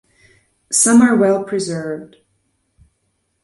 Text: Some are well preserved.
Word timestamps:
Some 0.71 1.03
are 1.03 1.15
well 1.15 1.43
preserved. 1.43 2.15